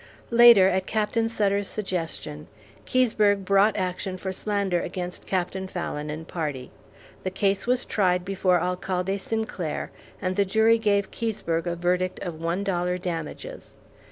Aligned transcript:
Later, 0.31 0.67
at 0.67 0.87
Captain 0.87 1.29
Sutter's 1.29 1.67
suggestion, 1.67 2.47
Keseberg 2.87 3.45
brought 3.45 3.77
action 3.77 4.17
for 4.17 4.31
slander 4.33 4.81
against 4.81 5.27
Captain 5.27 5.67
Fallon 5.67 6.09
and 6.09 6.27
party. 6.27 6.71
The 7.21 7.29
case 7.29 7.67
was 7.67 7.85
tried 7.85 8.25
before 8.25 8.59
Alcalde 8.59 9.19
Sinclair, 9.19 9.91
and 10.19 10.37
the 10.37 10.43
jury 10.43 10.79
gave 10.79 11.11
Keseberg 11.11 11.67
a 11.67 11.75
verdict 11.75 12.19
of 12.21 12.41
one 12.41 12.63
dollar 12.63 12.97
damages. 12.97 13.75